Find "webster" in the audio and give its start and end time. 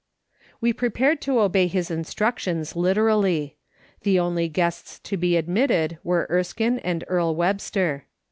7.35-8.07